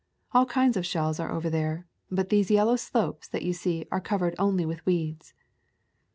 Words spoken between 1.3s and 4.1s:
over there; but these yellow slopes that you see are